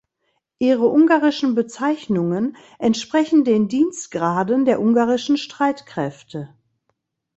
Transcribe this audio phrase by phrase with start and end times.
[0.57, 6.55] Ihre ungarischen Bezeichnungen entsprechen den Dienstgraden der Ungarischen Streitkräfte.